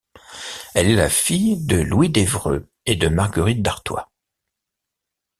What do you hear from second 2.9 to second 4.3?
de Marguerite d'Artois.